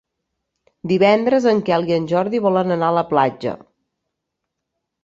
[0.91, 3.57] Divendres en Quel i en Jordi volen anar a la platja.